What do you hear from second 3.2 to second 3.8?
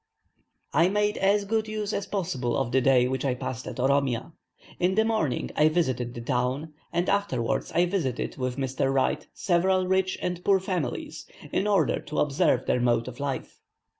I passed at